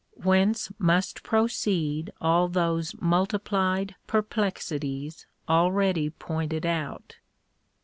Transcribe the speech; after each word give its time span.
Whence 0.23 0.71
must 0.79 1.21
proceed 1.21 2.11
all 2.19 2.47
those 2.47 2.99
multiplied 2.99 3.93
perplexities 4.07 5.27
already 5.47 6.09
pointed 6.09 6.65
out. 6.65 7.17